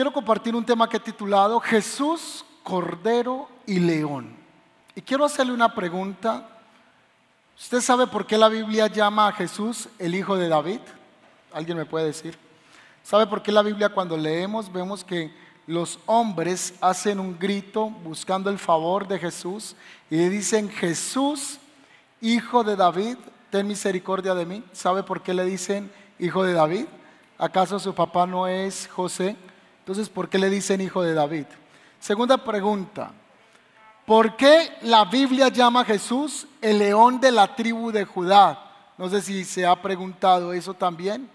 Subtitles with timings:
[0.00, 4.34] quiero compartir un tema que he titulado Jesús, Cordero y León.
[4.94, 6.48] Y quiero hacerle una pregunta.
[7.54, 10.80] ¿Usted sabe por qué la Biblia llama a Jesús el Hijo de David?
[11.52, 12.38] ¿Alguien me puede decir?
[13.02, 15.34] ¿Sabe por qué la Biblia cuando leemos vemos que
[15.66, 19.76] los hombres hacen un grito buscando el favor de Jesús
[20.08, 21.58] y dicen, Jesús,
[22.22, 23.18] Hijo de David,
[23.50, 24.64] ten misericordia de mí?
[24.72, 26.86] ¿Sabe por qué le dicen Hijo de David?
[27.36, 29.36] ¿Acaso su papá no es José?
[29.80, 31.46] Entonces, ¿por qué le dicen hijo de David?
[31.98, 33.10] Segunda pregunta,
[34.06, 38.70] ¿por qué la Biblia llama a Jesús el león de la tribu de Judá?
[38.96, 41.28] No sé si se ha preguntado eso también.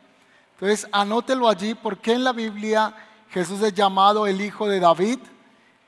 [0.53, 2.95] Entonces, anótelo allí, ¿por qué en la Biblia
[3.29, 5.19] Jesús es llamado el hijo de David?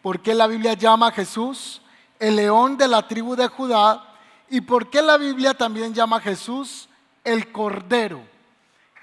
[0.01, 1.81] ¿Por qué la Biblia llama a Jesús
[2.19, 4.03] el león de la tribu de Judá?
[4.49, 6.89] ¿Y por qué la Biblia también llama a Jesús
[7.23, 8.21] el cordero?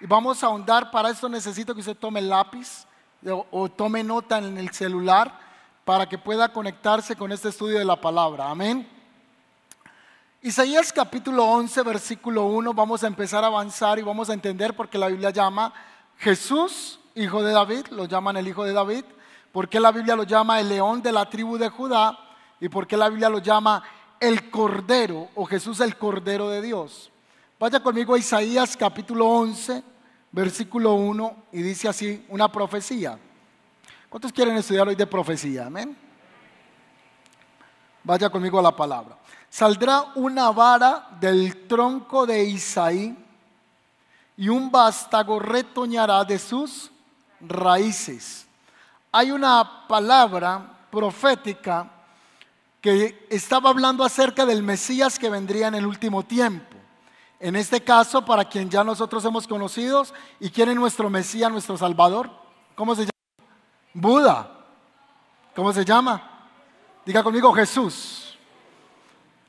[0.01, 2.87] Y vamos a ahondar, para esto necesito que usted tome lápiz
[3.31, 5.39] o, tome nota en el celular
[5.85, 8.51] para que pueda conectarse con este estudio de la palabra.
[8.51, 8.89] Amén.
[10.43, 14.91] Isaías capítulo 11, versículo 1, vamos a empezar a avanzar y vamos a entender por
[14.91, 15.73] qué la Biblia llama
[16.19, 19.05] Jesús, hijo de David, lo llaman el hijo de David,
[19.53, 22.19] por qué la Biblia lo llama el león de la tribu de Judá
[22.61, 23.83] y por qué la Biblia lo llama
[24.21, 27.11] el cordero o Jesús el cordero de Dios.
[27.59, 29.83] Vaya conmigo a Isaías capítulo 11,
[30.35, 33.17] versículo 1, y dice así, una profecía.
[34.09, 35.67] ¿Cuántos quieren estudiar hoy de profecía?
[35.67, 35.97] Amén.
[38.03, 39.17] Vaya conmigo a la palabra.
[39.49, 43.17] Saldrá una vara del tronco de Isaí
[44.37, 46.91] y un vástago retoñará de sus
[47.41, 48.45] raíces.
[49.13, 51.89] Hay una palabra profética
[52.81, 56.74] que estaba hablando acerca del Mesías que vendría en el último tiempo.
[57.45, 60.07] En este caso, para quien ya nosotros hemos conocido
[60.41, 62.31] y quién es nuestro Mesías, nuestro Salvador,
[62.75, 63.45] ¿cómo se llama?
[63.93, 64.51] Buda.
[65.55, 66.49] ¿Cómo se llama?
[67.05, 68.39] Diga conmigo Jesús.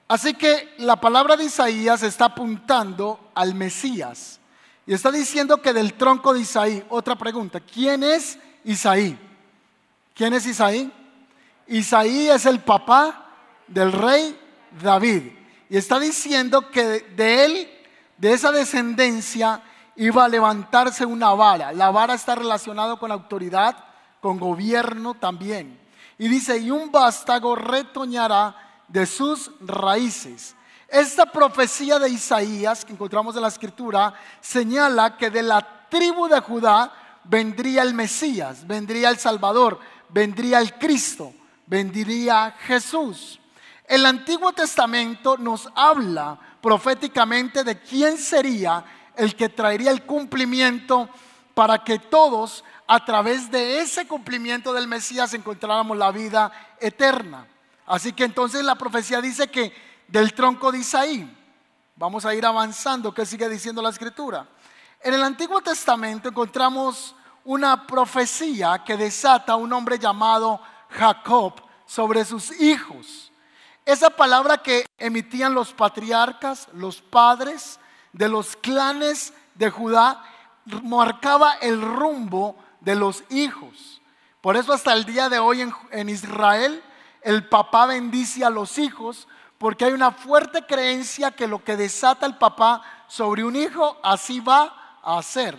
[0.09, 4.41] Así que la palabra de Isaías está apuntando al Mesías.
[4.85, 9.17] Y está diciendo que del tronco de Isaí, otra pregunta, ¿quién es Isaí?
[10.13, 10.91] ¿Quién es Isaí?
[11.67, 13.31] Isaí es el papá
[13.67, 14.38] del rey
[14.84, 15.31] David.
[15.69, 16.84] Y está diciendo que
[17.16, 17.72] de él
[18.18, 19.62] de esa descendencia
[19.96, 21.72] iba a levantarse una vara.
[21.72, 23.76] La vara está relacionada con autoridad,
[24.22, 25.80] con gobierno también.
[26.18, 28.56] Y dice, y un vástago retoñará
[28.88, 30.56] de sus raíces.
[30.88, 36.40] Esta profecía de Isaías que encontramos en la escritura señala que de la tribu de
[36.40, 36.92] Judá
[37.24, 41.34] vendría el Mesías, vendría el Salvador, vendría el Cristo,
[41.66, 43.40] vendría Jesús.
[43.88, 48.84] El Antiguo Testamento nos habla proféticamente de quién sería
[49.16, 51.08] el que traería el cumplimiento
[51.53, 57.46] para que todos a través de ese cumplimiento del Mesías encontráramos la vida eterna.
[57.86, 59.72] Así que entonces la profecía dice que
[60.08, 61.31] del tronco de Isaí,
[61.98, 64.47] vamos a ir avanzando, ¿qué sigue diciendo la escritura?
[65.03, 70.59] En el Antiguo Testamento encontramos una profecía que desata a un hombre llamado
[70.90, 73.32] Jacob sobre sus hijos.
[73.85, 77.79] Esa palabra que emitían los patriarcas, los padres
[78.13, 80.23] de los clanes de Judá,
[80.84, 84.01] marcaba el rumbo de los hijos.
[84.41, 86.84] Por eso hasta el día de hoy en, Israel
[87.22, 89.28] el papá bendice a los hijos
[89.59, 94.40] porque hay una fuerte creencia que lo que desata el papá sobre un hijo, así
[94.40, 95.57] va a ser.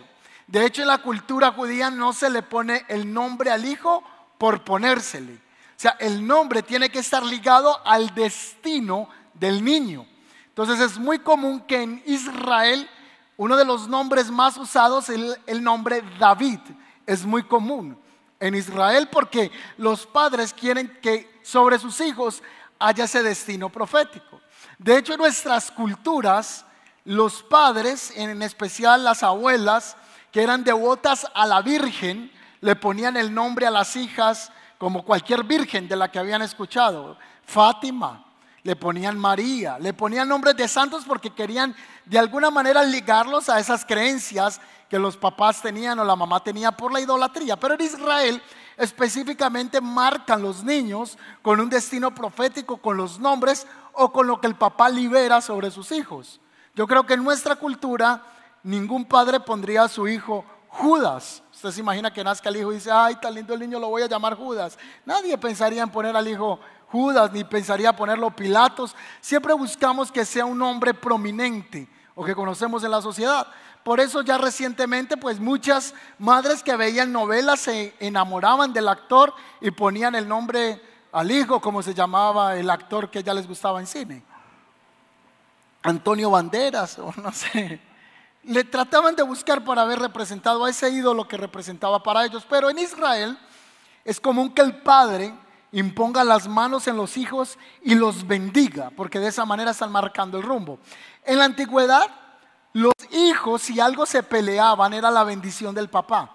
[0.49, 4.03] De hecho, en la cultura judía no se le pone el nombre al hijo
[4.39, 5.46] por ponérsele.
[5.77, 10.07] O sea, el nombre tiene que estar ligado al destino del niño.
[10.49, 12.89] Entonces es muy común que en Israel
[13.37, 16.61] uno de los nombres más usados es el, nombre David.
[17.05, 17.99] Es muy común
[18.41, 22.43] en Israel porque los padres quieren que sobre sus hijos
[22.79, 24.41] haya ese destino profético.
[24.79, 26.65] De hecho, en nuestras culturas,
[27.05, 29.97] los padres, en especial las abuelas,
[30.33, 32.33] que eran devotas a la Virgen,
[32.63, 37.17] le ponían el nombre a las hijas como cualquier virgen de la que habían escuchado.
[37.45, 38.25] Fátima,
[38.63, 41.75] le ponían María, le ponían nombres de santos porque querían
[42.05, 46.73] de alguna manera ligarlos a esas creencias que los papás tenían o la mamá tenía
[46.73, 47.57] por la idolatría.
[47.57, 48.43] Pero en Israel
[48.77, 54.49] específicamente marcan los niños con un destino profético, con los nombres o con lo que
[54.49, 56.41] el papá libera sobre sus hijos.
[56.75, 58.23] Yo creo que en nuestra cultura
[58.63, 60.45] ningún padre pondría a su hijo
[60.77, 61.43] Judas.
[61.53, 63.89] Usted se imagina que nazca el hijo y dice, ay, tan lindo el niño, lo
[63.89, 64.79] voy a llamar Judas.
[65.05, 68.95] Nadie pensaría en poner al hijo Judas, ni pensaría ponerlo Pilatos.
[69.21, 73.47] Siempre buscamos que sea un hombre prominente, o que conocemos en la sociedad.
[73.85, 79.71] Por eso ya recientemente, pues muchas madres que veían novelas se enamoraban del actor y
[79.71, 80.83] ponían el nombre
[81.13, 84.23] al hijo, como se llamaba el actor que ya les gustaba en cine.
[85.83, 87.81] Antonio Banderas, o no sé.
[88.47, 92.47] Le trataban de buscar para haber representado a ese ídolo que representaba para ellos.
[92.49, 93.39] Pero en Israel
[94.05, 95.35] es común que el padre
[95.73, 100.39] imponga las manos en los hijos y los bendiga, porque de esa manera están marcando
[100.39, 100.79] el rumbo.
[101.25, 102.07] En la antigüedad,
[102.73, 106.31] los hijos, si algo se peleaban, era la bendición del papá.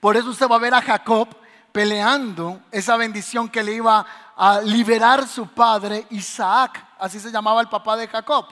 [0.00, 1.28] Por eso usted va a ver a Jacob
[1.70, 4.04] peleando esa bendición que le iba
[4.36, 8.46] a liberar su padre Isaac, así se llamaba el papá de Jacob.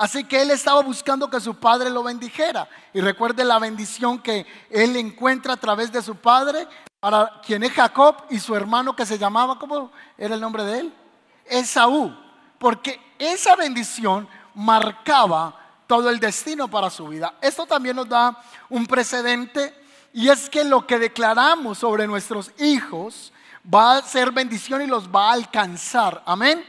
[0.00, 2.66] Así que él estaba buscando que su padre lo bendijera.
[2.94, 6.66] Y recuerde la bendición que él encuentra a través de su padre,
[7.00, 10.78] para quien es Jacob y su hermano que se llamaba, ¿cómo era el nombre de
[10.78, 10.94] él?
[11.44, 12.16] Esaú.
[12.58, 15.54] Porque esa bendición marcaba
[15.86, 17.34] todo el destino para su vida.
[17.38, 19.74] Esto también nos da un precedente
[20.14, 25.10] y es que lo que declaramos sobre nuestros hijos va a ser bendición y los
[25.10, 26.22] va a alcanzar.
[26.24, 26.64] Amén.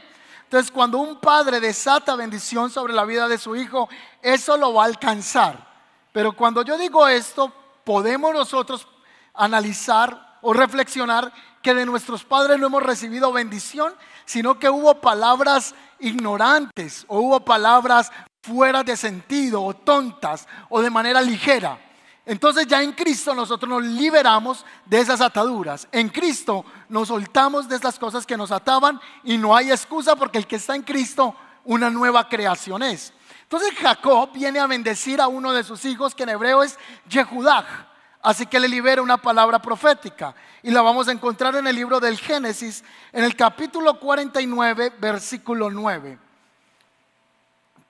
[0.52, 3.88] Entonces, cuando un padre desata bendición sobre la vida de su hijo,
[4.20, 5.66] eso lo va a alcanzar.
[6.12, 7.50] Pero cuando yo digo esto,
[7.84, 8.86] podemos nosotros
[9.32, 11.32] analizar o reflexionar
[11.62, 13.94] que de nuestros padres no hemos recibido bendición,
[14.26, 18.12] sino que hubo palabras ignorantes o hubo palabras
[18.42, 21.78] fuera de sentido o tontas o de manera ligera.
[22.24, 25.88] Entonces ya en Cristo nosotros nos liberamos de esas ataduras.
[25.90, 30.38] En Cristo nos soltamos de esas cosas que nos ataban y no hay excusa porque
[30.38, 31.34] el que está en Cristo
[31.64, 33.12] una nueva creación es.
[33.42, 36.78] Entonces Jacob viene a bendecir a uno de sus hijos que en hebreo es
[37.08, 37.88] Yehudah.
[38.22, 40.32] Así que le libera una palabra profética
[40.62, 45.70] y la vamos a encontrar en el libro del Génesis, en el capítulo 49, versículo
[45.70, 46.18] 9.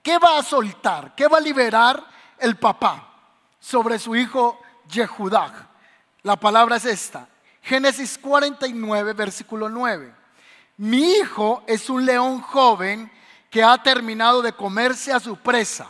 [0.02, 1.14] ¿Qué va a soltar?
[1.14, 2.02] ¿Qué va a liberar
[2.38, 3.11] el papá
[3.62, 5.68] sobre su hijo Yehudá?
[6.24, 7.28] La palabra es esta.
[7.62, 10.12] Génesis 49, versículo 9.
[10.78, 13.10] Mi hijo es un león joven
[13.48, 15.86] que ha terminado de comerse a su presa.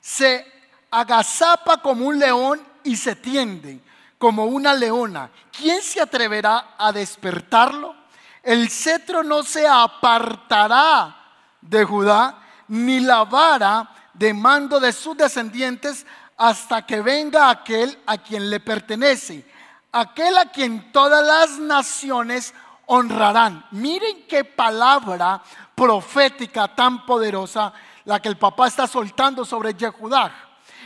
[0.00, 0.44] Se
[0.90, 3.80] agazapa como un león y se tiende
[4.18, 5.30] como una leona.
[5.56, 7.94] ¿Quién se atreverá a despertarlo?
[8.42, 11.16] El cetro no se apartará
[11.60, 16.04] de Judá, ni la vara de mando de sus descendientes
[16.42, 19.46] hasta que venga aquel a quien le pertenece,
[19.92, 22.52] aquel a quien todas las naciones
[22.86, 23.64] honrarán.
[23.70, 25.40] Miren qué palabra
[25.72, 27.72] profética tan poderosa
[28.06, 30.34] la que el papá está soltando sobre Yehudá.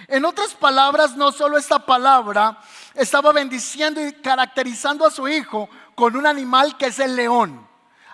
[0.08, 2.58] En otras palabras, no solo esta palabra
[2.92, 7.66] estaba bendiciendo y caracterizando a su hijo con un animal que es el león.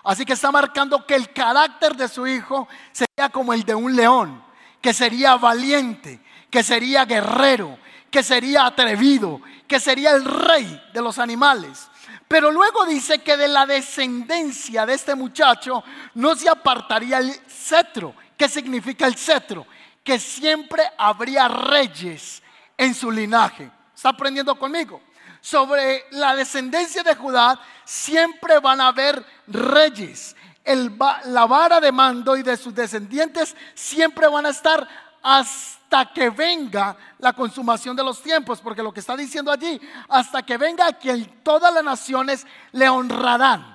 [0.05, 3.97] Así que está marcando que el carácter de su hijo sería como el de un
[3.97, 4.41] león,
[4.79, 6.22] que sería valiente,
[6.53, 7.79] que sería guerrero,
[8.11, 11.89] que sería atrevido, que sería el rey de los animales.
[12.27, 15.83] Pero luego dice que de la descendencia de este muchacho
[16.13, 18.13] no se apartaría el cetro.
[18.37, 19.65] ¿Qué significa el cetro?
[20.03, 22.43] que siempre habría reyes
[22.77, 23.71] en su linaje.
[23.95, 25.01] ¿Está aprendiendo conmigo?
[25.41, 30.35] Sobre la descendencia de Judá siempre van a haber reyes.
[30.65, 34.87] la vara de mando y de sus descendientes siempre van a estar
[35.23, 40.43] hasta que venga la consumación de los tiempos, porque lo que está diciendo allí, hasta
[40.43, 43.73] que venga quien todas las naciones le honrarán.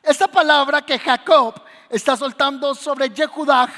[0.00, 1.60] Esta palabra que Jacob
[1.90, 3.68] está soltando sobre Yehudá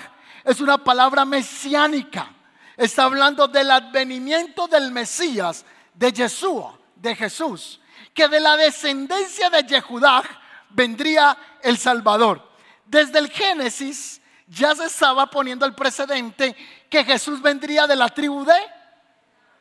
[0.44, 2.30] es una palabra mesiánica.
[2.76, 7.80] Está hablando del advenimiento del Mesías, de Yeshua, de Jesús,
[8.12, 10.23] que de la descendencia de Yehudá
[10.68, 12.46] vendría el Salvador.
[12.85, 16.56] Desde el Génesis ya se estaba poniendo el precedente
[16.88, 18.59] que Jesús vendría de la tribu de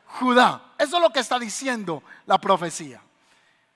[0.06, 0.62] Judá.
[0.78, 3.00] Eso es lo que está diciendo la profecía.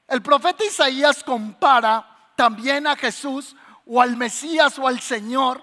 [0.07, 3.55] El profeta Isaías compara también a Jesús
[3.87, 5.63] o al Mesías o al Señor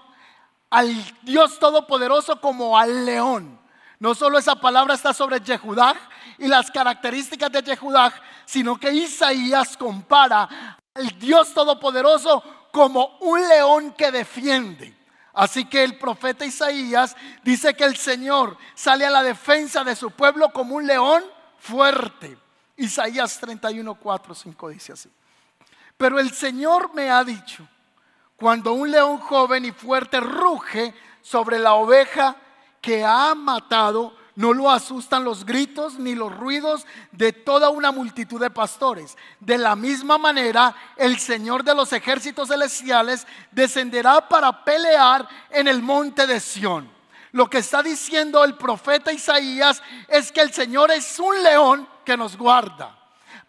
[0.70, 3.58] al Dios Todopoderoso como al león.
[3.98, 5.94] No solo esa palabra está sobre Yehudá
[6.38, 8.12] y las características de Yehudá,
[8.44, 14.94] sino que Isaías compara al Dios Todopoderoso como un león que defiende.
[15.38, 17.14] Así que el profeta Isaías
[17.44, 21.22] dice que el Señor sale a la defensa de su pueblo como un león
[21.60, 22.36] fuerte.
[22.76, 25.08] Isaías 31, 4, 5 dice así.
[25.96, 27.64] Pero el Señor me ha dicho,
[28.36, 30.92] cuando un león joven y fuerte ruge
[31.22, 32.34] sobre la oveja
[32.80, 38.40] que ha matado, no lo asustan los gritos ni los ruidos de toda una multitud
[38.40, 39.18] de pastores.
[39.40, 45.82] De la misma manera, el Señor de los ejércitos celestiales descenderá para pelear en el
[45.82, 46.88] monte de Sión.
[47.32, 52.16] Lo que está diciendo el profeta Isaías es que el Señor es un león que
[52.16, 52.96] nos guarda.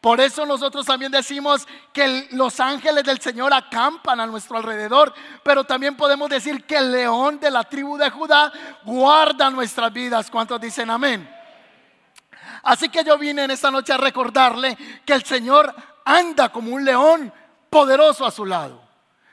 [0.02, 5.14] Por eso nosotros también decimos que los ángeles del Señor acampan a nuestro alrededor,
[5.44, 8.52] pero también podemos decir que el león de la tribu de Judá
[8.86, 10.32] guarda nuestras vidas.
[10.32, 11.30] ¿Cuántos dicen amén?
[12.64, 15.74] Así que yo vine en esta noche a recordarle que el Señor
[16.06, 17.34] anda como un león
[17.70, 18.82] poderoso a su lado.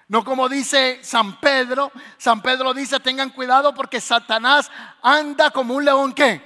[0.08, 4.70] No como dice San Pedro, San Pedro dice, tengan cuidado porque Satanás
[5.02, 6.42] anda como un león que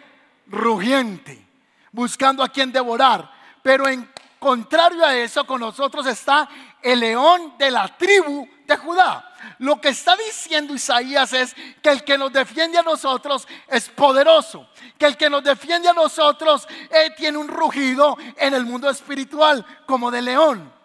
[0.46, 1.46] rugiente,
[1.92, 3.39] buscando a quien devorar.
[3.62, 6.48] Pero en contrario a eso, con nosotros está
[6.82, 9.26] el león de la tribu de Judá.
[9.58, 14.68] Lo que está diciendo Isaías es que el que nos defiende a nosotros es poderoso,
[14.98, 19.64] que el que nos defiende a nosotros eh, tiene un rugido en el mundo espiritual
[19.86, 20.80] como de león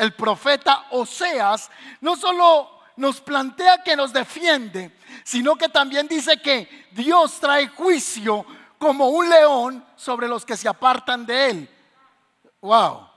[0.00, 1.70] el profeta Oseas,
[2.00, 8.46] no solo nos plantea que nos defiende, sino que también dice que Dios trae juicio
[8.78, 11.70] como un león sobre los que se apartan de él.
[12.60, 13.08] Wow,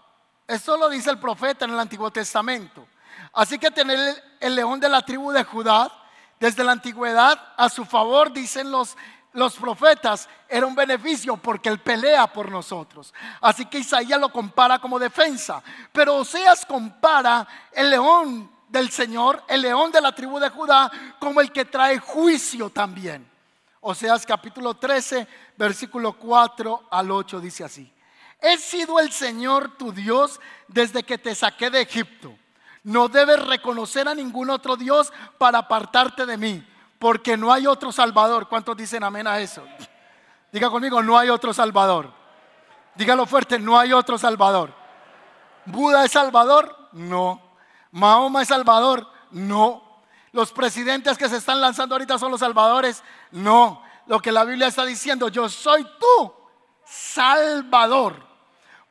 [0.47, 2.87] esto lo dice el profeta en el Antiguo Testamento.
[3.33, 5.91] Así que tener el león de la tribu de Judá
[6.39, 8.95] desde la antigüedad a su favor, dicen los
[9.33, 13.13] los profetas era un beneficio porque Él pelea por nosotros.
[13.41, 15.61] Así que Isaías lo compara como defensa.
[15.91, 21.41] Pero Oseas compara el león del Señor, el león de la tribu de Judá, como
[21.41, 23.29] el que trae juicio también.
[23.81, 27.91] Oseas capítulo 13, versículo 4 al 8 dice así.
[28.43, 32.35] He sido el Señor tu Dios desde que te saqué de Egipto.
[32.83, 36.67] No debes reconocer a ningún otro Dios para apartarte de mí
[36.99, 38.47] porque no hay otro Salvador.
[38.49, 39.63] ¿Cuántos dicen amén a eso?
[40.51, 42.11] Diga conmigo, no hay otro Salvador.
[42.95, 44.73] Dígalo fuerte, no hay otro Salvador.
[45.65, 46.89] ¿Buda es Salvador?
[46.91, 47.41] No.
[47.91, 49.07] ¿Mahoma es Salvador?
[49.31, 50.01] No.
[50.33, 53.03] ¿Los presidentes que se están lanzando ahorita son los salvadores?
[53.31, 53.83] No.
[54.07, 56.33] Lo que la Biblia está diciendo, yo soy tú,
[56.85, 58.32] Salvador.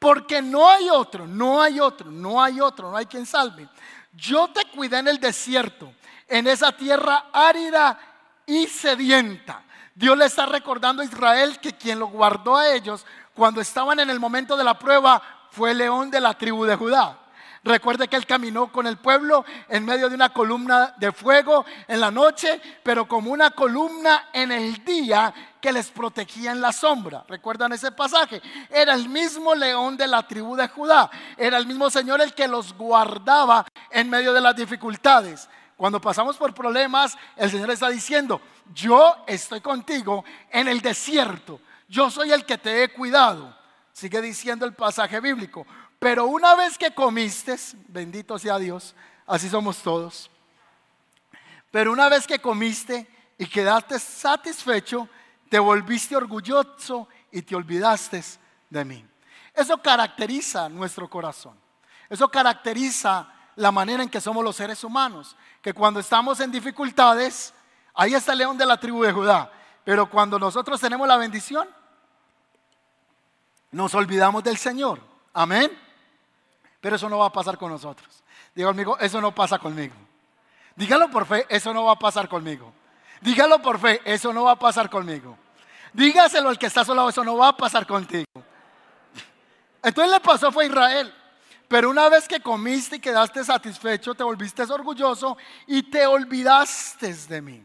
[0.02, 3.68] Porque no hay otro, no hay otro, no hay otro, no hay quien salve.
[4.12, 5.94] Yo te cuidé en el desierto
[6.26, 7.97] en esa tierra árida
[8.44, 9.62] y sedienta.
[9.94, 14.11] Dios le está recordando a Israel que quien lo guardó a ellos cuando estaban en
[14.11, 17.22] el momento de la prueba fue el león de la tribu de Judá.
[17.64, 22.00] Recuerde que él caminó con el pueblo en medio de una columna de fuego en
[22.00, 27.25] la noche, pero como una columna en el día que les protegía en la sombra.
[27.28, 28.42] ¿Recuerdan ese pasaje?
[28.69, 31.09] Era el mismo león de la tribu de Judá.
[31.37, 35.49] Era el mismo Señor el que los guardaba en medio de las dificultades.
[35.76, 38.40] Cuando pasamos por problemas, el Señor está diciendo,
[38.75, 43.57] yo estoy contigo en el desierto, yo soy el que te he cuidado.
[43.92, 45.66] Sigue diciendo el pasaje bíblico,
[46.02, 47.56] pero una vez que comiste,
[47.87, 48.92] bendito sea Dios,
[49.25, 50.28] así somos todos,
[51.71, 55.09] pero una vez que comiste y quedaste satisfecho,
[55.49, 58.21] te volviste orgulloso y te olvidaste
[58.68, 59.06] de mí.
[59.54, 61.56] Eso caracteriza nuestro corazón.
[62.11, 67.54] Eso caracteriza la manera en que somos los seres humanos que cuando estamos en dificultades,
[67.94, 69.52] ahí está el león de la tribu de Judá.
[69.85, 71.68] Pero cuando nosotros tenemos la bendición,
[73.71, 75.00] nos olvidamos del Señor.
[75.32, 75.91] Amén.
[76.83, 78.23] Pero eso no va a pasar con nosotros.
[78.55, 79.95] Digo amigo, eso no pasa conmigo.
[80.75, 82.73] Dígalo por fe, eso no va a pasar conmigo.
[83.21, 85.39] Dígalo por fe, eso no va a pasar conmigo.
[85.93, 88.27] Dígaselo al que está solo, eso no va a pasar contigo.
[89.81, 91.15] Entonces le pasó fue a Israel.
[91.69, 95.37] Pero una vez que comiste y quedaste satisfecho, te volviste orgulloso
[95.69, 97.65] y te olvidaste de mí.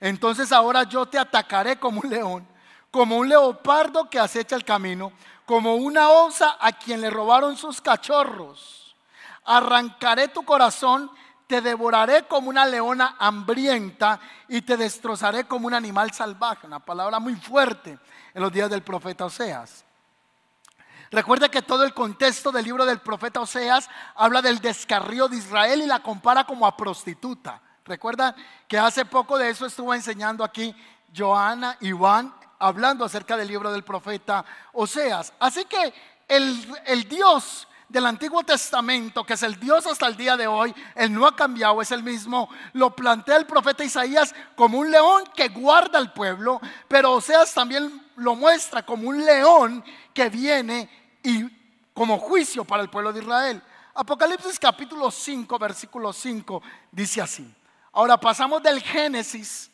[0.00, 2.48] Entonces ahora yo te atacaré como un león,
[2.90, 5.12] como un leopardo que acecha el camino,
[5.46, 8.94] como una osa a quien le robaron sus cachorros.
[9.44, 11.10] Arrancaré tu corazón,
[11.46, 16.66] te devoraré como una leona hambrienta y te destrozaré como un animal salvaje.
[16.66, 17.96] Una palabra muy fuerte
[18.34, 19.84] en los días del profeta Oseas.
[21.12, 25.80] Recuerda que todo el contexto del libro del profeta Oseas habla del descarrío de Israel
[25.80, 27.62] y la compara como a prostituta.
[27.84, 28.34] Recuerda
[28.66, 30.74] que hace poco de eso estuvo enseñando aquí
[31.16, 35.32] Joana Juan hablando acerca del libro del profeta Oseas.
[35.38, 35.92] Así que
[36.28, 41.12] el, Dios del Antiguo Testamento, que es el Dios hasta el día de hoy, Él
[41.12, 45.48] no ha cambiado, es el mismo, lo plantea el profeta Isaías como un león que
[45.48, 50.88] guarda al pueblo, pero Oseas también lo muestra como un león que viene
[51.22, 51.44] y
[51.94, 53.62] como juicio para el pueblo de Israel.
[53.94, 57.54] Apocalipsis capítulo 5, versículo 5 dice así.
[57.92, 59.70] Ahora pasamos del Génesis,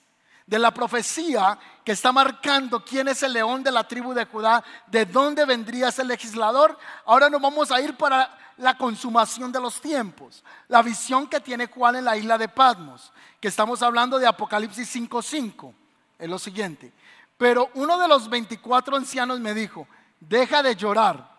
[0.52, 4.62] de la profecía que está marcando quién es el león de la tribu de Judá,
[4.86, 6.78] de dónde vendría ese legislador.
[7.06, 11.68] Ahora nos vamos a ir para la consumación de los tiempos, la visión que tiene
[11.68, 15.72] Juan en la isla de Patmos, que estamos hablando de Apocalipsis 5.5.
[16.18, 16.92] es lo siguiente.
[17.38, 19.88] Pero uno de los 24 ancianos me dijo,
[20.20, 21.32] deja de llorar.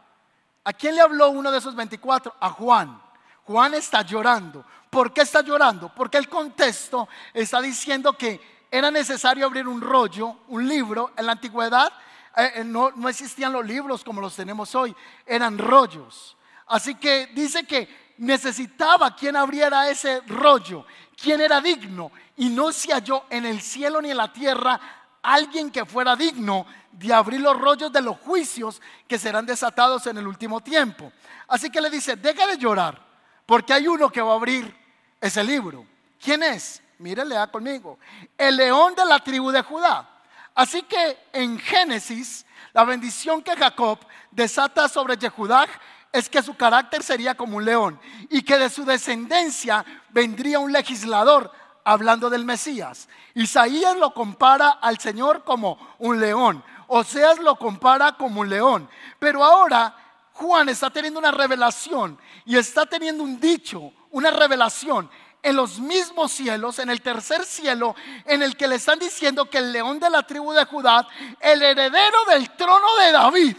[0.63, 2.33] ¿A quién le habló uno de esos 24?
[2.39, 2.99] A Juan.
[3.45, 4.65] Juan está llorando.
[4.89, 5.89] ¿Por qué está llorando?
[5.93, 11.11] Porque el contexto está diciendo que era necesario abrir un rollo, un libro.
[11.15, 11.93] En la antigüedad
[12.35, 14.95] eh, eh, no, no existían los libros como los tenemos hoy,
[15.27, 16.35] eran rollos.
[16.65, 22.91] Así que dice que necesitaba quien abriera ese rollo, quien era digno, y no se
[22.91, 24.79] halló en el cielo ni en la tierra
[25.21, 30.17] alguien que fuera digno de abrir los rollos de los juicios que serán desatados en
[30.17, 31.11] el último tiempo.
[31.47, 32.99] Así que le dice, deja de llorar,
[33.45, 34.75] porque hay uno que va a abrir
[35.21, 35.85] ese libro.
[36.19, 36.82] ¿Quién es?
[36.99, 37.99] Mire, lea conmigo.
[38.37, 40.09] El león de la tribu de Judá.
[40.55, 43.99] Así que en Génesis, la bendición que Jacob
[44.31, 45.67] desata sobre Jehudá
[46.11, 50.71] es que su carácter sería como un león y que de su descendencia vendría un
[50.71, 51.51] legislador
[51.83, 53.09] hablando del Mesías.
[53.33, 56.63] Isaías lo compara al Señor como un león.
[56.87, 58.87] Oseas lo compara como un león.
[59.17, 59.95] Pero ahora
[60.33, 65.09] Juan está teniendo una revelación y está teniendo un dicho, una revelación
[65.43, 67.95] en los mismos cielos, en el tercer cielo,
[68.25, 71.05] en el que le están diciendo que el león de la tribu de Judá,
[71.41, 73.57] el heredero del trono de David,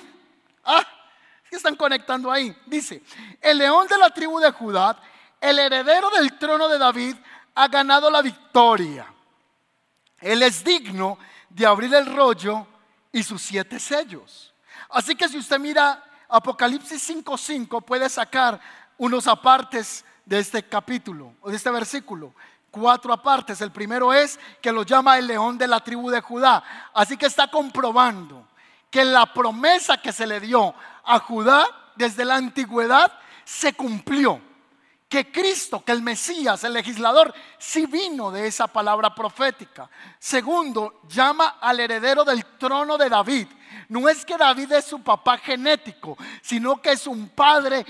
[0.65, 0.85] ah,
[1.49, 2.57] ¿qué están conectando ahí?
[2.65, 3.03] Dice,
[3.41, 4.99] el león de la tribu de Judá,
[5.39, 7.17] el heredero del trono de David,
[7.55, 9.07] ha ganado la victoria.
[10.21, 11.19] Él es digno
[11.51, 12.67] de abrir el rollo
[13.13, 14.55] y sus siete sellos.
[14.89, 18.59] Así que si usted mira Apocalipsis 5:5, puede sacar
[18.97, 22.33] unos apartes de este capítulo o de este versículo.
[22.71, 23.61] Cuatro apartes.
[23.61, 26.63] El primero es que lo llama el león de la tribu de Judá.
[26.93, 28.47] Así que está comprobando
[28.91, 31.67] que la promesa que se le dio a Judá
[31.97, 33.13] desde la antigüedad
[33.45, 34.41] se cumplió
[35.15, 39.89] que Cristo, que el Mesías, el legislador, sí vino de esa palabra profética.
[40.19, 43.47] Segundo, llama al heredero del trono de David.
[43.91, 47.87] No es que David es su papá genético, sino que es un padre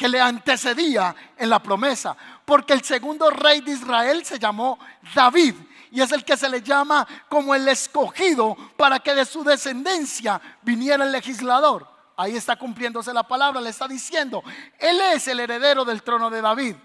[0.00, 2.16] que le antecedía en la promesa.
[2.46, 4.78] Porque el segundo rey de Israel se llamó
[5.14, 5.54] David
[5.90, 10.40] y es el que se le llama como el escogido para que de su descendencia
[10.62, 11.86] viniera el legislador.
[12.16, 14.42] Ahí está cumpliéndose la palabra, le está diciendo,
[14.78, 16.76] Él es el heredero del trono de David.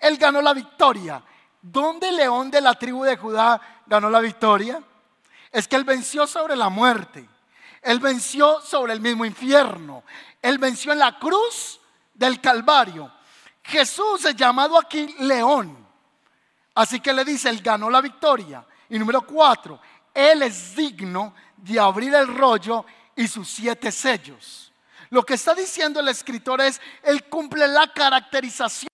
[0.00, 1.22] Él ganó la victoria.
[1.62, 4.82] ¿Dónde el león de la tribu de Judá ganó la victoria?
[5.52, 7.28] Es que Él venció sobre la muerte.
[7.82, 10.02] Él venció sobre el mismo infierno.
[10.42, 11.80] Él venció en la cruz
[12.14, 13.12] del Calvario.
[13.62, 15.84] Jesús es llamado aquí león.
[16.74, 18.64] Así que le dice, Él ganó la victoria.
[18.88, 19.80] Y número cuatro,
[20.12, 22.84] Él es digno de abrir el rollo
[23.16, 24.72] y sus siete sellos.
[25.10, 28.88] Lo que está diciendo el escritor es, Él cumple la caracterización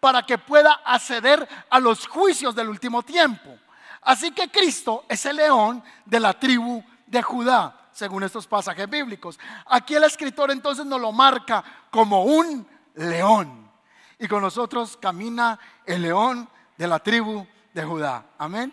[0.00, 3.58] para que pueda acceder a los juicios del último tiempo.
[4.02, 9.38] Así que Cristo es el león de la tribu de Judá, según estos pasajes bíblicos.
[9.66, 13.70] Aquí el escritor entonces nos lo marca como un león.
[14.18, 18.26] Y con nosotros camina el león de la tribu de Judá.
[18.38, 18.72] Amén.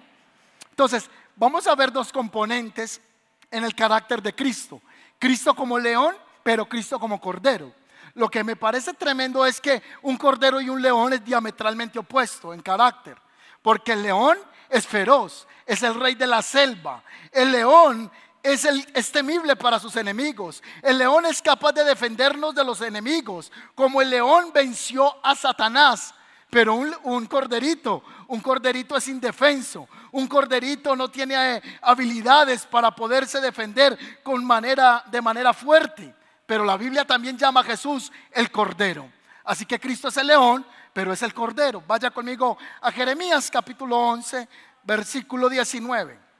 [0.70, 3.02] Entonces, vamos a ver dos componentes
[3.50, 4.82] en el carácter de Cristo.
[5.18, 7.74] Cristo como león pero Cristo como cordero.
[8.14, 12.54] Lo que me parece tremendo es que un cordero y un león es diametralmente opuesto
[12.54, 13.18] en carácter,
[13.62, 14.38] porque el león
[14.70, 17.04] es feroz, es el rey de la selva.
[17.32, 18.12] El león
[18.44, 20.62] es, el, temible para sus enemigos.
[20.82, 26.14] El león es capaz de defendernos de los enemigos, como el león venció a Satanás.
[26.50, 29.88] Pero un, un, corderito, un corderito es indefenso.
[30.12, 36.14] Un corderito no tiene eh, habilidades para poderse defender con manera, de manera fuerte
[36.52, 39.10] pero la Biblia también llama a Jesús el Cordero.
[39.46, 41.82] Así que Cristo es el león, pero es el Cordero.
[41.88, 44.50] Vaya conmigo a Jeremías capítulo 11,
[44.84, 46.31] versículo 19.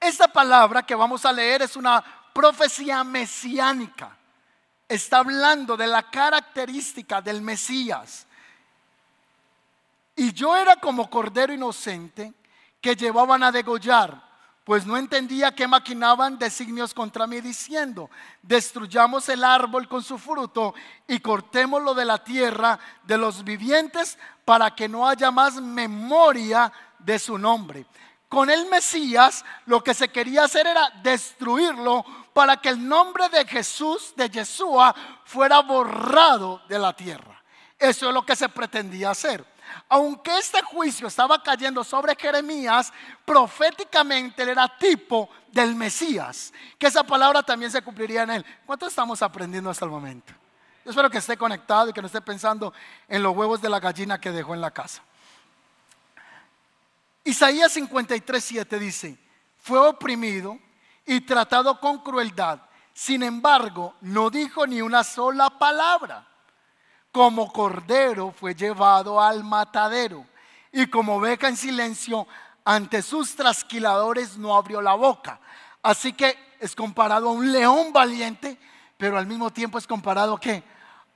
[0.00, 4.16] Esta palabra que vamos a leer es una profecía mesiánica.
[4.88, 8.26] Está hablando de la característica del Mesías.
[10.14, 12.32] Y yo era como cordero inocente
[12.80, 14.26] que llevaban a degollar
[14.66, 18.10] pues no entendía que maquinaban designios contra mí diciendo,
[18.42, 20.74] destruyamos el árbol con su fruto
[21.06, 27.16] y cortémoslo de la tierra de los vivientes para que no haya más memoria de
[27.20, 27.86] su nombre.
[28.28, 33.46] Con el Mesías lo que se quería hacer era destruirlo para que el nombre de
[33.46, 37.42] Jesús, de Yeshua, fuera borrado de la tierra.
[37.78, 39.46] Eso es lo que se pretendía hacer
[39.88, 42.92] aunque este juicio estaba cayendo sobre Jeremías,
[43.24, 48.46] proféticamente él era tipo del Mesías, que esa palabra también se cumpliría en él.
[48.64, 50.32] ¿Cuánto estamos aprendiendo hasta el momento?
[50.84, 52.72] Yo espero que esté conectado y que no esté pensando
[53.08, 55.02] en los huevos de la gallina que dejó en la casa.
[57.26, 59.18] Isaías 53, 7 dice,
[59.58, 60.60] fue oprimido
[61.04, 62.60] y tratado con crueldad.
[62.94, 66.24] Sin embargo, no dijo ni una sola palabra.
[67.10, 70.24] Como cordero fue llevado al matadero
[70.70, 72.28] y como beca en silencio
[72.64, 75.40] ante sus trasquiladores no abrió la boca.
[75.82, 78.56] Así que es comparado a un león valiente,
[78.96, 80.62] pero al mismo tiempo es comparado a qué?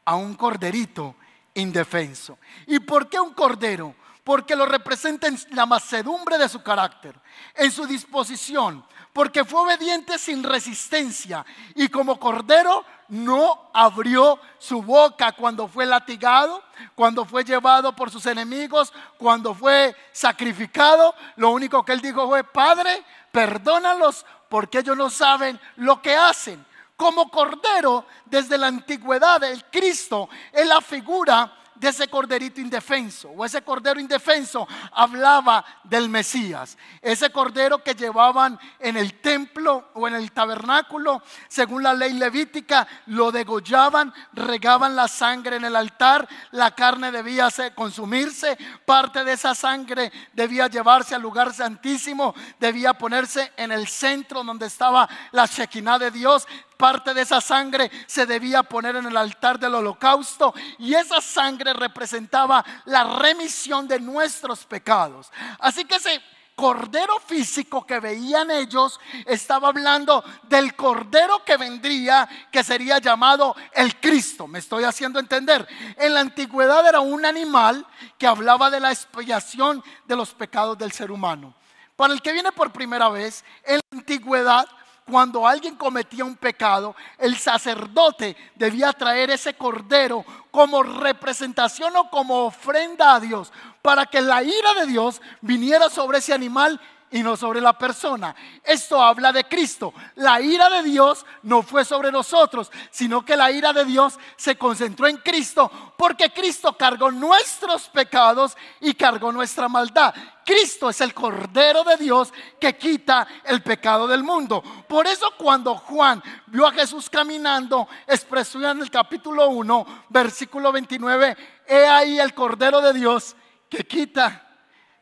[0.04, 1.14] A un corderito
[1.54, 2.36] indefenso.
[2.66, 3.94] ¿Y por qué un cordero?
[4.30, 7.16] Porque lo representa en la macedumbre de su carácter,
[7.52, 15.32] en su disposición, porque fue obediente sin resistencia y como cordero no abrió su boca
[15.32, 16.62] cuando fue latigado,
[16.94, 21.12] cuando fue llevado por sus enemigos, cuando fue sacrificado.
[21.34, 26.64] Lo único que él dijo fue, Padre, perdónalos porque ellos no saben lo que hacen.
[26.94, 33.42] Como cordero, desde la antigüedad, el Cristo es la figura de ese corderito indefenso o
[33.42, 36.76] ese cordero indefenso hablaba del Mesías.
[37.00, 42.86] Ese cordero que llevaban en el templo o en el tabernáculo, según la ley levítica,
[43.06, 49.54] lo degollaban, regaban la sangre en el altar, la carne debía consumirse, parte de esa
[49.54, 55.98] sangre debía llevarse al lugar santísimo, debía ponerse en el centro donde estaba la Shekinah
[55.98, 56.46] de Dios,
[56.80, 61.74] parte de esa sangre se debía poner en el altar del holocausto y esa sangre
[61.74, 65.30] representaba la remisión de nuestros pecados.
[65.58, 66.22] Así que ese
[66.54, 74.00] cordero físico que veían ellos estaba hablando del cordero que vendría, que sería llamado el
[74.00, 74.46] Cristo.
[74.46, 75.68] Me estoy haciendo entender.
[75.98, 80.92] En la antigüedad era un animal que hablaba de la expiación de los pecados del
[80.92, 81.54] ser humano.
[81.94, 84.66] Para el que viene por primera vez, en la antigüedad
[85.10, 92.44] cuando alguien cometía un pecado, el sacerdote debía traer ese cordero como representación o como
[92.44, 96.80] ofrenda a Dios, para que la ira de Dios viniera sobre ese animal
[97.12, 98.34] y no sobre la persona.
[98.62, 99.92] Esto habla de Cristo.
[100.16, 104.56] La ira de Dios no fue sobre nosotros, sino que la ira de Dios se
[104.56, 110.14] concentró en Cristo, porque Cristo cargó nuestros pecados y cargó nuestra maldad.
[110.44, 114.62] Cristo es el Cordero de Dios que quita el pecado del mundo.
[114.88, 121.36] Por eso cuando Juan vio a Jesús caminando, expresó en el capítulo 1, versículo 29,
[121.66, 123.36] he ahí el Cordero de Dios
[123.68, 124.46] que quita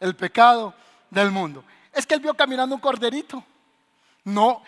[0.00, 0.74] el pecado
[1.10, 3.44] del mundo es que él vio caminando un corderito.
[4.24, 4.62] No,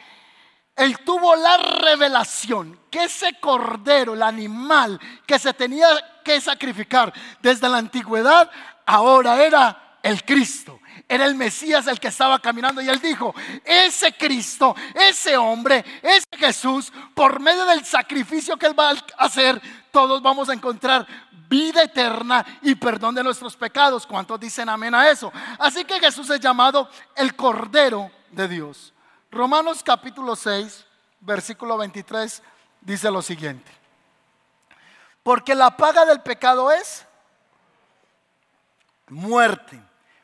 [0.77, 5.89] él tuvo la revelación que ese cordero, el animal que se tenía
[6.25, 8.51] que sacrificar desde la antigüedad,
[8.87, 10.80] ahora era el Cristo.
[11.11, 16.29] Era el Mesías el que estaba caminando y él dijo, ese Cristo, ese hombre, ese
[16.39, 21.05] Jesús, por medio del sacrificio que él va a hacer, todos vamos a encontrar
[21.49, 24.07] vida eterna y perdón de nuestros pecados.
[24.07, 25.33] ¿Cuántos dicen amén a eso?
[25.59, 28.95] Así que Jesús es llamado el Cordero de Dios.
[29.33, 30.87] Romanos capítulo 6,
[31.19, 32.41] versículo 23
[32.83, 33.73] dice lo siguiente.
[35.25, 37.05] Porque la paga del pecado es
[39.09, 39.83] muerte,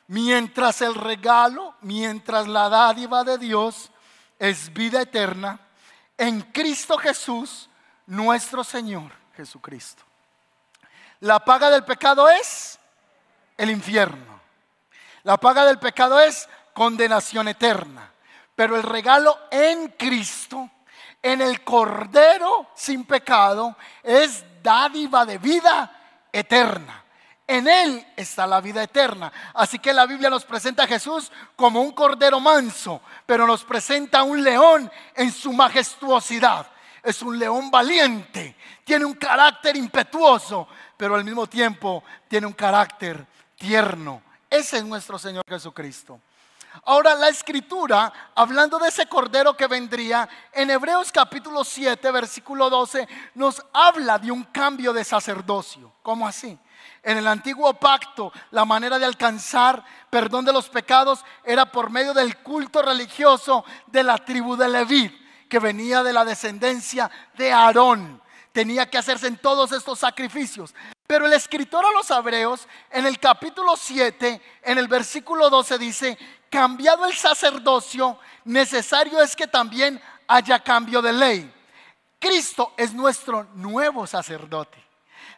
[0.09, 3.91] mientras el regalo, mientras la dádiva de Dios
[4.39, 5.61] es vida eterna
[6.19, 7.69] en Cristo Jesús,
[8.07, 10.03] nuestro Señor Jesucristo.
[11.21, 12.79] La paga del pecado es
[13.57, 14.41] el infierno.
[15.25, 18.13] La paga del pecado es condenación eterna.
[18.55, 20.71] Pero el regalo en Cristo,
[21.23, 27.06] en el Cordero sin pecado, es dádiva de vida eterna.
[27.47, 29.33] En Él está la vida eterna.
[29.55, 34.21] Así que la Biblia nos presenta a Jesús como un cordero manso, pero nos presenta
[34.21, 36.67] a un león en su majestuosidad.
[37.03, 43.25] Es un león valiente, tiene un carácter impetuoso, pero al mismo tiempo tiene un carácter
[43.57, 44.23] tierno.
[44.51, 46.21] Ese es nuestro Señor Jesucristo.
[46.85, 53.09] Ahora la escritura, hablando de ese cordero que vendría, en Hebreos capítulo 7, versículo 12,
[53.35, 55.93] nos habla de un cambio de sacerdocio.
[56.03, 56.59] ¿Cómo así?
[57.03, 62.13] En el antiguo pacto, la manera de alcanzar perdón de los pecados era por medio
[62.15, 68.23] del culto religioso de la tribu de Leví, que venía de la descendencia de Aarón
[68.57, 70.75] tenía que hacerse en todos estos sacrificios.
[71.07, 76.19] Pero el escritor a los hebreos, en el capítulo 7, en el versículo 12 dice,
[76.49, 81.55] cambiado el sacerdocio, necesario es que también haya cambio de ley.
[82.19, 84.86] Cristo es nuestro nuevo sacerdote.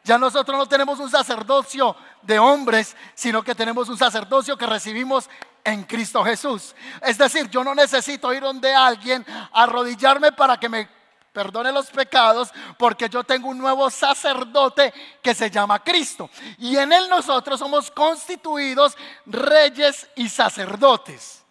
[0.09, 5.29] Ya nosotros no tenemos un sacerdocio de hombres, sino que tenemos un sacerdocio que recibimos
[5.63, 6.75] en Cristo Jesús.
[7.03, 10.89] Es decir, yo no necesito ir donde alguien, arrodillarme para que me
[11.31, 16.31] perdone los pecados, porque yo tengo un nuevo sacerdote que se llama Cristo.
[16.57, 21.45] Y en él nosotros somos constituidos reyes y sacerdotes.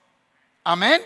[0.63, 1.05] Amén.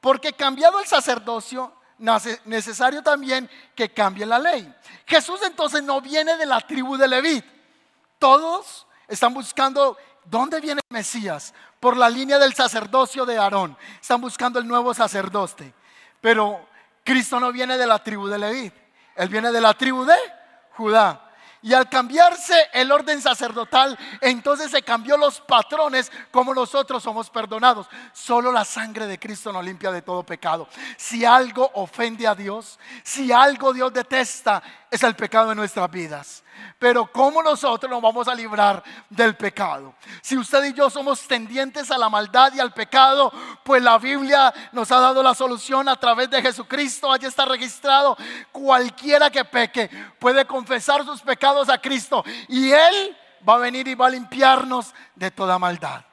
[0.00, 4.72] Porque cambiado el sacerdocio, necesario también que cambie la ley.
[5.06, 7.42] Jesús entonces no viene de la tribu de Leví.
[8.18, 13.76] Todos están buscando dónde viene el Mesías por la línea del sacerdocio de Aarón.
[14.00, 15.72] Están buscando el nuevo sacerdote.
[16.20, 16.66] Pero
[17.04, 18.72] Cristo no viene de la tribu de Leví.
[19.16, 20.16] Él viene de la tribu de
[20.76, 21.27] Judá.
[21.62, 27.88] Y al cambiarse el orden sacerdotal, entonces se cambió los patrones como nosotros somos perdonados.
[28.12, 30.68] Solo la sangre de Cristo nos limpia de todo pecado.
[30.96, 36.44] Si algo ofende a Dios, si algo Dios detesta, es el pecado de nuestras vidas.
[36.78, 39.94] Pero ¿cómo nosotros nos vamos a librar del pecado?
[40.22, 43.32] Si usted y yo somos tendientes a la maldad y al pecado,
[43.64, 47.10] pues la Biblia nos ha dado la solución a través de Jesucristo.
[47.10, 48.16] Allí está registrado.
[48.52, 53.16] Cualquiera que peque puede confesar sus pecados a Cristo y Él
[53.48, 56.04] va a venir y va a limpiarnos de toda maldad.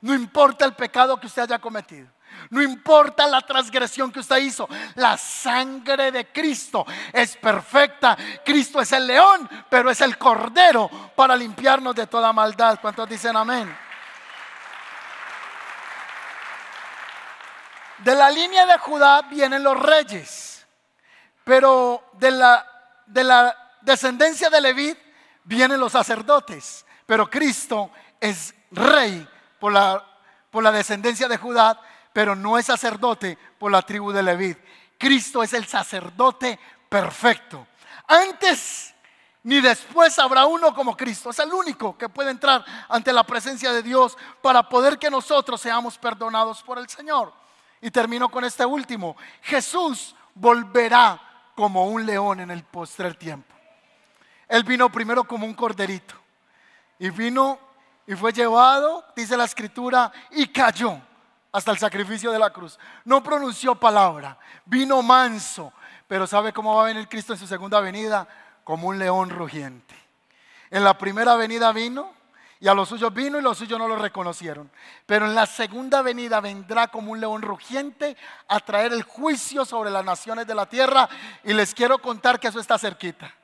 [0.00, 2.08] No importa el pecado que usted haya cometido.
[2.50, 8.16] No importa la transgresión que usted hizo, la sangre de Cristo es perfecta.
[8.44, 12.80] Cristo es el león, pero es el cordero para limpiarnos de toda maldad.
[12.80, 13.76] ¿Cuántos dicen amén?
[17.98, 20.66] De la línea de Judá vienen los reyes,
[21.44, 22.66] pero de la,
[23.06, 24.98] de la descendencia de Leví
[25.44, 26.84] vienen los sacerdotes.
[27.06, 29.28] Pero Cristo es rey
[29.60, 31.80] por la descendencia de Judá
[32.12, 34.56] pero no es sacerdote por la tribu de Leví.
[34.98, 37.66] Cristo es el sacerdote perfecto.
[38.06, 38.94] Antes
[39.42, 41.30] ni después habrá uno como Cristo.
[41.30, 45.60] Es el único que puede entrar ante la presencia de Dios para poder que nosotros
[45.60, 47.32] seamos perdonados por el Señor.
[47.80, 49.16] Y termino con este último.
[49.42, 51.20] Jesús volverá
[51.54, 53.54] como un león en el postrer tiempo.
[54.46, 56.14] Él vino primero como un corderito.
[56.98, 57.58] Y vino
[58.06, 61.00] y fue llevado, dice la escritura, y cayó
[61.52, 62.78] hasta el sacrificio de la cruz.
[63.04, 65.72] No pronunció palabra, vino manso,
[66.06, 68.26] pero ¿sabe cómo va a venir Cristo en su segunda venida?
[68.64, 69.94] Como un león rugiente.
[70.70, 72.12] En la primera venida vino
[72.60, 74.70] y a los suyos vino y los suyos no lo reconocieron.
[75.06, 78.16] Pero en la segunda venida vendrá como un león rugiente
[78.48, 81.08] a traer el juicio sobre las naciones de la tierra
[81.42, 83.34] y les quiero contar que eso está cerquita.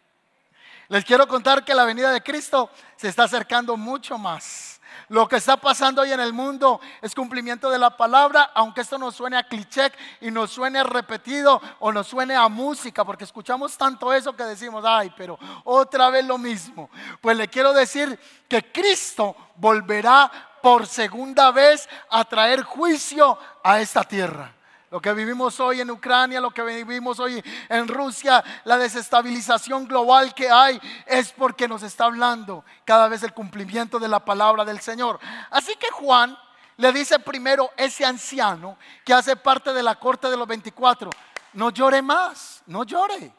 [0.88, 4.76] Les quiero contar que la venida de Cristo se está acercando mucho más.
[5.09, 8.98] Lo que está pasando hoy en el mundo es cumplimiento de la palabra, aunque esto
[8.98, 13.76] nos suene a cliché y nos suene repetido o nos suene a música, porque escuchamos
[13.76, 16.90] tanto eso que decimos, ay, pero otra vez lo mismo.
[17.20, 20.30] Pues le quiero decir que Cristo volverá
[20.62, 24.56] por segunda vez a traer juicio a esta tierra.
[24.96, 30.32] Lo que vivimos hoy en Ucrania, lo que vivimos hoy en Rusia, la desestabilización global
[30.32, 34.80] que hay, es porque nos está hablando cada vez el cumplimiento de la palabra del
[34.80, 35.20] Señor.
[35.50, 36.35] Así que Juan
[36.78, 41.11] le dice primero ese anciano que hace parte de la corte de los 24,
[41.52, 43.35] no llore más, no llore,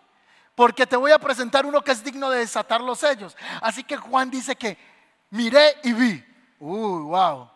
[0.54, 3.36] porque te voy a presentar uno que es digno de desatar los sellos.
[3.64, 4.78] Así que Juan dice que
[5.32, 6.24] miré y vi.
[6.60, 7.50] Uy, wow.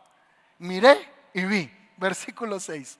[0.57, 1.71] Miré y vi.
[1.97, 2.97] Versículo 6.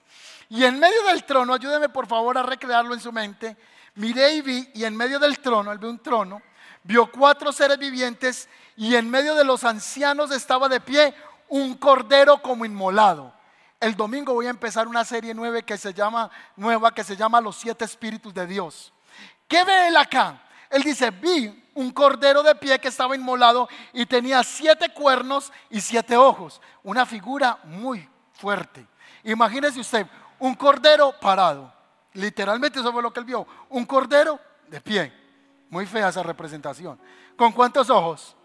[0.52, 3.56] Y en medio del trono, ayúdeme por favor a recrearlo en su mente,
[3.94, 6.42] miré y vi, y en medio del trono, él vio un trono,
[6.82, 11.14] vio cuatro seres vivientes, y en medio de los ancianos estaba de pie
[11.48, 13.32] un cordero como inmolado.
[13.80, 17.40] El domingo voy a empezar una serie nueva que se llama, nueva que se llama
[17.40, 18.92] Los siete espíritus de Dios.
[19.48, 20.42] ¿Qué ve él acá?
[20.68, 25.80] Él dice, vi un cordero de pie que estaba inmolado y tenía siete cuernos y
[25.80, 26.60] siete ojos.
[26.82, 28.86] Una figura muy fuerte.
[29.24, 30.06] Imagínese usted,
[30.42, 31.72] un cordero parado.
[32.14, 33.46] Literalmente eso fue lo que él vio.
[33.68, 35.12] Un cordero de pie.
[35.70, 36.98] Muy fea esa representación.
[37.36, 38.36] ¿Con cuántos ojos?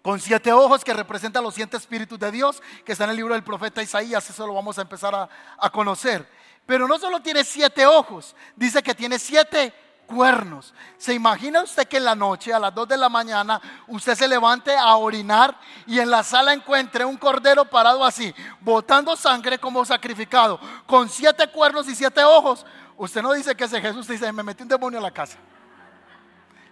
[0.00, 3.34] Con siete ojos que representan los siete espíritus de Dios, que está en el libro
[3.34, 4.28] del profeta Isaías.
[4.28, 6.26] Eso lo vamos a empezar a, a conocer.
[6.64, 9.74] Pero no solo tiene siete ojos, dice que tiene siete
[10.06, 10.74] cuernos.
[10.96, 14.28] ¿Se imagina usted que en la noche, a las 2 de la mañana, usted se
[14.28, 19.84] levante a orinar y en la sala encuentre un cordero parado así, botando sangre como
[19.84, 22.64] sacrificado, con siete cuernos y siete ojos?
[22.96, 25.38] Usted no dice que ese Jesús, dice, me metí un demonio a la casa.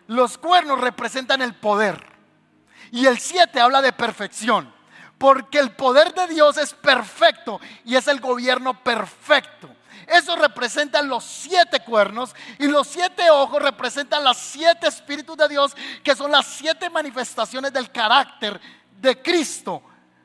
[0.07, 2.05] Los cuernos representan el poder
[2.91, 4.73] y el siete habla de perfección,
[5.19, 9.69] porque el poder de Dios es perfecto y es el gobierno perfecto.
[10.13, 15.75] Eso representan los siete cuernos y los siete ojos representan las siete espíritus de Dios,
[16.05, 18.61] que son las siete manifestaciones del carácter
[19.01, 19.83] de Cristo.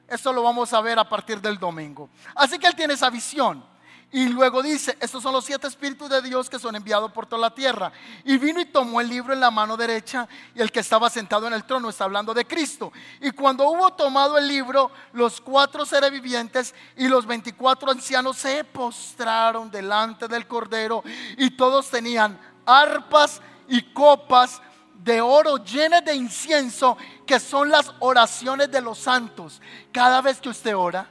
[0.07, 2.09] Eso lo vamos a ver a partir del domingo.
[2.35, 3.63] Así que él tiene esa visión.
[4.09, 7.41] Y luego dice, estos son los siete espíritus de Dios que son enviados por toda
[7.41, 7.91] la tierra.
[8.23, 11.45] Y vino y tomó el libro en la mano derecha y el que estaba sentado
[11.45, 12.93] en el trono está hablando de Cristo.
[13.19, 18.63] Y cuando hubo tomado el libro, los cuatro seres vivientes y los veinticuatro ancianos se
[18.63, 21.03] postraron delante del Cordero
[21.37, 24.61] y todos tenían arpas y copas
[25.03, 29.61] de oro llenas de incienso, que son las oraciones de los santos.
[29.91, 31.09] Cada vez que usted ora,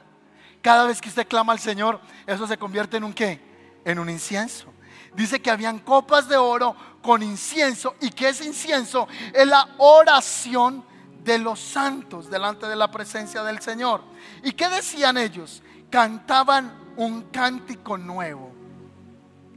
[0.61, 3.39] cada vez que usted clama al Señor, eso se convierte en un qué?
[3.85, 4.73] En un incienso.
[5.15, 10.85] Dice que habían copas de oro con incienso y que ese incienso es la oración
[11.23, 14.01] de los santos delante de la presencia del Señor.
[14.43, 15.63] ¿Y qué decían ellos?
[15.89, 18.53] Cantaban un cántico nuevo.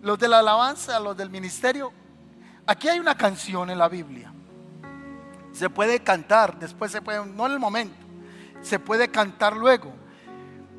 [0.02, 1.92] Los de la alabanza, los del ministerio.
[2.66, 4.32] Aquí hay una canción en la Biblia.
[5.52, 7.96] Se puede cantar, después se puede, no en el momento,
[8.62, 9.92] se puede cantar luego.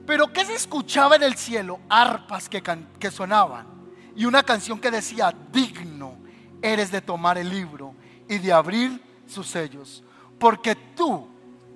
[0.05, 1.79] Pero ¿qué se escuchaba en el cielo?
[1.89, 2.61] Arpas que,
[2.99, 3.67] que sonaban
[4.15, 6.17] y una canción que decía, digno
[6.61, 7.95] eres de tomar el libro
[8.27, 10.03] y de abrir sus sellos.
[10.39, 11.27] Porque tú,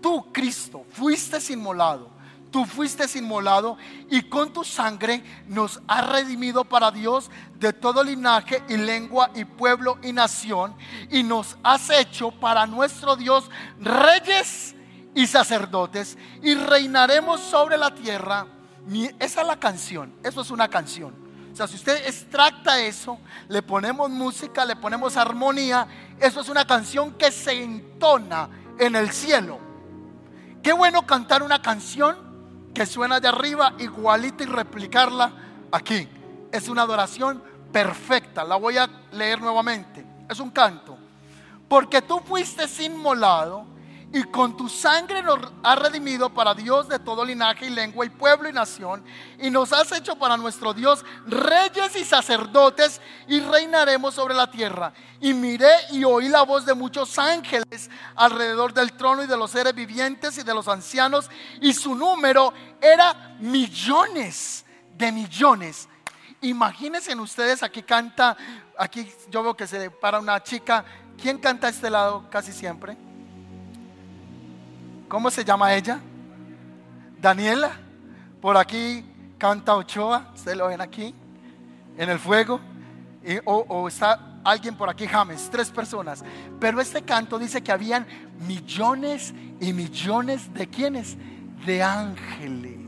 [0.01, 2.09] tú Cristo, fuiste inmolado,
[2.51, 3.77] tú fuiste inmolado
[4.09, 9.45] y con tu sangre nos has redimido para Dios de todo linaje y lengua y
[9.45, 10.75] pueblo y nación
[11.09, 14.74] y nos has hecho para nuestro Dios reyes
[15.15, 18.45] y sacerdotes y reinaremos sobre la tierra.
[19.17, 21.25] Esa es la canción, eso es una canción.
[21.51, 25.87] O sea, si usted extracta eso, le ponemos música, le ponemos armonía,
[26.19, 29.57] eso es una canción que se entona en el cielo.
[30.61, 32.17] Qué bueno cantar una canción
[32.73, 35.31] que suena de arriba igualita y replicarla
[35.71, 36.09] aquí.
[36.51, 38.43] Es una adoración perfecta.
[38.43, 40.05] La voy a leer nuevamente.
[40.29, 40.97] Es un canto.
[41.69, 43.74] Porque tú fuiste inmolado
[44.15, 48.09] y con tu sangre nos has redimido para Dios de todo linaje y lengua y
[48.09, 49.03] pueblo y nación,
[49.37, 54.93] y nos has hecho para nuestro Dios reyes y sacerdotes, y reinaremos sobre la tierra.
[55.19, 59.51] Y miré y oí la voz de muchos ángeles alrededor del trono y de los
[59.51, 64.63] seres vivientes y de los ancianos, y su número era millones
[64.97, 65.89] de millones.
[66.39, 68.37] Imagínense ustedes, aquí canta,
[68.77, 70.85] aquí yo veo que se para una chica.
[71.21, 72.97] ¿Quién canta a este lado casi siempre?
[75.15, 76.01] ¿Cómo se llama ella?
[77.21, 77.71] Daniela.
[78.41, 79.01] Por aquí
[79.37, 80.29] canta Ochoa.
[80.35, 81.15] Ustedes lo ven aquí.
[81.97, 82.59] En el fuego.
[83.45, 85.47] o, está alguien por aquí, James.
[85.49, 86.21] Tres personas.
[86.59, 88.05] Pero este canto dice que habían
[88.45, 91.15] millones y millones de quienes?
[91.65, 92.84] De ángeles.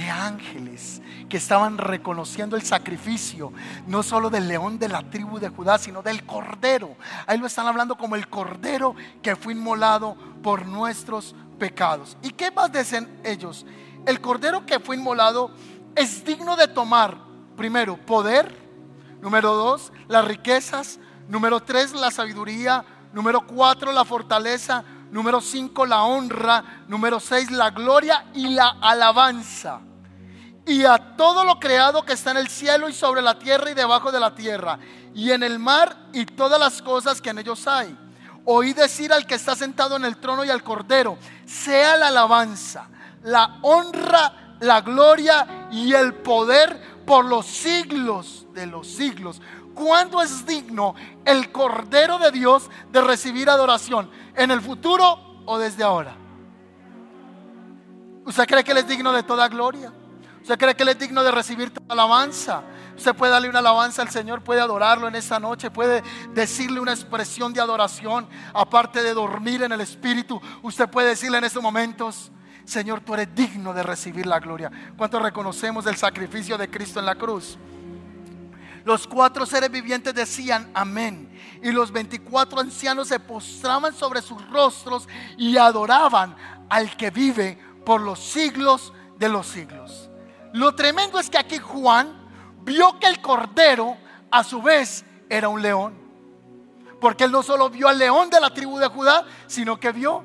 [0.00, 3.52] De ángeles que estaban reconociendo el sacrificio,
[3.86, 6.96] no solo del león de la tribu de Judá, sino del cordero.
[7.26, 12.16] Ahí lo están hablando como el cordero que fue inmolado por nuestros pecados.
[12.22, 13.66] ¿Y qué más dicen ellos?
[14.06, 15.50] El cordero que fue inmolado
[15.94, 17.18] es digno de tomar,
[17.54, 18.56] primero, poder,
[19.20, 26.04] número dos, las riquezas, número tres, la sabiduría, número cuatro, la fortaleza, número cinco, la
[26.04, 29.82] honra, número seis, la gloria y la alabanza
[30.70, 33.74] y a todo lo creado que está en el cielo y sobre la tierra y
[33.74, 34.78] debajo de la tierra,
[35.12, 37.98] y en el mar y todas las cosas que en ellos hay.
[38.44, 42.88] Oí decir al que está sentado en el trono y al cordero, sea la alabanza,
[43.24, 49.42] la honra, la gloria y el poder por los siglos de los siglos.
[49.74, 54.08] ¿Cuándo es digno el cordero de Dios de recibir adoración?
[54.36, 56.14] ¿En el futuro o desde ahora?
[58.24, 59.92] ¿Usted cree que Él es digno de toda gloria?
[60.40, 62.62] ¿Usted cree que Él es digno de recibir toda alabanza?
[62.96, 66.02] Usted puede darle una alabanza al Señor, puede adorarlo en esta noche, puede
[66.34, 70.40] decirle una expresión de adoración, aparte de dormir en el Espíritu.
[70.62, 72.30] Usted puede decirle en estos momentos,
[72.64, 74.70] Señor, tú eres digno de recibir la gloria.
[74.96, 77.58] ¿Cuánto reconocemos el sacrificio de Cristo en la cruz?
[78.84, 81.30] Los cuatro seres vivientes decían amén.
[81.62, 86.36] Y los veinticuatro ancianos se postraban sobre sus rostros y adoraban
[86.68, 90.09] al que vive por los siglos de los siglos.
[90.52, 92.12] Lo tremendo es que aquí Juan
[92.62, 93.96] vio que el cordero
[94.30, 95.94] a su vez era un león.
[97.00, 100.24] Porque él no solo vio al león de la tribu de Judá, sino que vio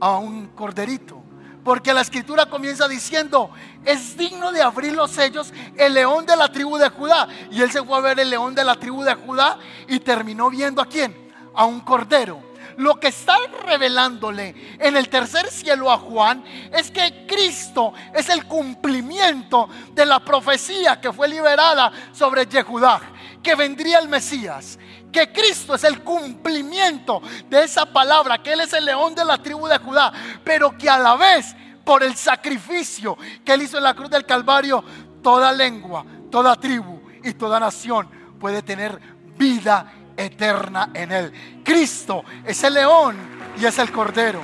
[0.00, 1.22] a un corderito.
[1.64, 3.50] Porque la escritura comienza diciendo,
[3.84, 7.26] es digno de abrir los sellos el león de la tribu de Judá.
[7.50, 9.58] Y él se fue a ver el león de la tribu de Judá
[9.88, 11.32] y terminó viendo a quién?
[11.54, 17.26] A un cordero lo que está revelándole en el tercer cielo a Juan es que
[17.26, 23.00] Cristo es el cumplimiento de la profecía que fue liberada sobre Yehudá,
[23.42, 24.78] que vendría el Mesías,
[25.12, 29.38] que Cristo es el cumplimiento de esa palabra, que Él es el león de la
[29.38, 30.12] tribu de Judá,
[30.42, 31.54] pero que a la vez
[31.84, 34.82] por el sacrificio que Él hizo en la cruz del Calvario,
[35.22, 38.08] toda lengua, toda tribu y toda nación
[38.40, 38.98] puede tener
[39.36, 41.32] vida eterna en Él.
[41.64, 43.16] Cristo es el león
[43.60, 44.40] y es el cordero.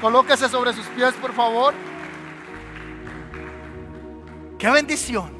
[0.00, 1.74] Colóquese sobre sus pies, por favor.
[4.58, 5.30] Qué bendición.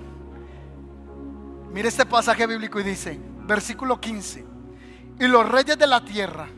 [1.73, 4.45] Mire este pasaje bíblico y dice, versículo 15,
[5.21, 6.49] y los reyes de la tierra,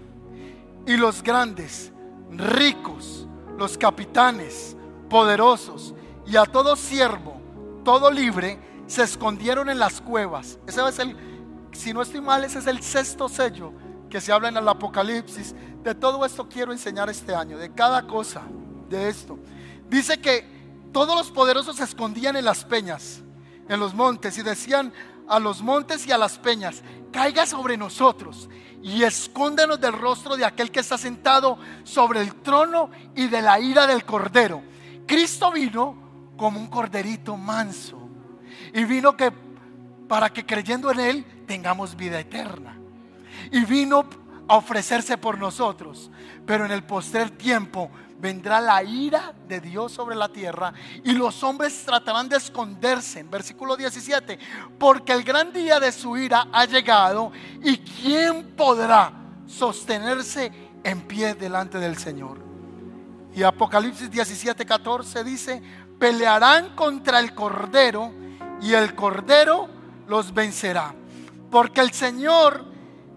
[0.87, 1.93] y los grandes,
[2.31, 3.27] ricos,
[3.59, 4.77] los capitanes,
[5.11, 5.95] poderosos,
[6.27, 7.41] y a todo siervo,
[7.85, 10.59] todo libre, se escondieron en las cuevas.
[10.67, 11.17] Ese es el,
[11.73, 13.73] si no estoy mal, ese es el sexto sello
[14.09, 15.55] que se habla en el Apocalipsis.
[15.83, 18.43] De todo esto quiero enseñar este año, de cada cosa
[18.89, 19.39] de esto.
[19.89, 20.47] Dice que
[20.93, 23.23] todos los poderosos se escondían en las peñas,
[23.69, 24.93] en los montes, y decían
[25.29, 28.49] a los montes y a las peñas, caiga sobre nosotros
[28.83, 33.61] y escóndenos del rostro de aquel que está sentado sobre el trono y de la
[33.61, 34.63] ira del cordero.
[35.07, 35.97] Cristo vino
[36.37, 38.09] como un corderito manso
[38.75, 39.33] y vino que
[40.09, 42.77] para que creyendo en él tengamos vida eterna.
[43.51, 44.05] Y vino
[44.49, 46.11] a ofrecerse por nosotros,
[46.47, 47.91] pero en el postrer tiempo
[48.23, 50.73] vendrá la ira de Dios sobre la tierra
[51.03, 53.21] y los hombres tratarán de esconderse.
[53.21, 54.39] En versículo 17,
[54.79, 57.33] porque el gran día de su ira ha llegado
[57.63, 59.13] y ¿quién podrá
[59.47, 60.53] sostenerse
[60.85, 62.39] en pie delante del Señor?
[63.35, 65.63] Y Apocalipsis 17, 14 dice,
[65.99, 68.13] pelearán contra el Cordero
[68.61, 69.69] y el Cordero
[70.07, 70.95] los vencerá.
[71.53, 72.65] Porque el Señor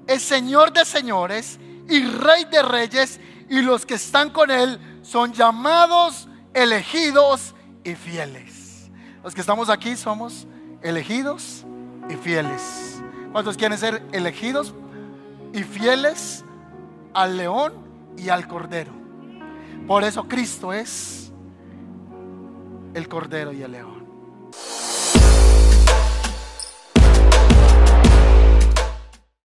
[0.08, 1.58] es Señor de señores
[1.88, 3.20] y Rey de reyes
[3.50, 7.56] y los que están con Él son llamados, elegidos
[7.86, 8.92] y fieles.
[9.24, 10.48] Los que estamos aquí somos
[10.82, 11.66] elegidos
[12.10, 13.02] y fieles.
[13.32, 14.74] ¿Cuántos quieren ser elegidos
[15.54, 16.44] y fieles
[17.14, 17.74] al león
[18.18, 18.92] y al cordero?
[19.88, 21.32] Por eso Cristo es
[22.94, 24.06] el cordero y el león.